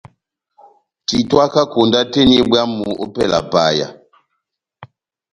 [1.07, 3.87] Titwaka konda tɛ́h eni bwámu opɛlɛ ya paya.